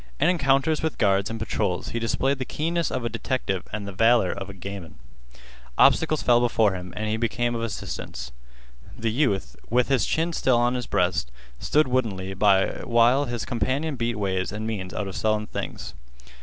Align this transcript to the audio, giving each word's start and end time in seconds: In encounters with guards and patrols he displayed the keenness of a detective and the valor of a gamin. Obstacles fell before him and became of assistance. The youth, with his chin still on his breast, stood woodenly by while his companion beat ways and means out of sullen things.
In 0.19 0.29
encounters 0.29 0.81
with 0.81 0.97
guards 0.97 1.29
and 1.29 1.37
patrols 1.39 1.89
he 1.89 1.99
displayed 1.99 2.39
the 2.39 2.43
keenness 2.43 2.89
of 2.89 3.05
a 3.05 3.07
detective 3.07 3.67
and 3.71 3.87
the 3.87 3.91
valor 3.91 4.31
of 4.31 4.49
a 4.49 4.53
gamin. 4.55 4.95
Obstacles 5.77 6.23
fell 6.23 6.39
before 6.39 6.73
him 6.73 6.91
and 6.97 7.21
became 7.21 7.53
of 7.53 7.61
assistance. 7.61 8.31
The 8.97 9.11
youth, 9.11 9.55
with 9.69 9.89
his 9.89 10.07
chin 10.07 10.33
still 10.33 10.57
on 10.57 10.73
his 10.73 10.87
breast, 10.87 11.31
stood 11.59 11.87
woodenly 11.87 12.33
by 12.33 12.79
while 12.83 13.25
his 13.25 13.45
companion 13.45 13.95
beat 13.95 14.15
ways 14.17 14.51
and 14.51 14.65
means 14.65 14.91
out 14.91 15.07
of 15.07 15.15
sullen 15.15 15.45
things. 15.45 15.93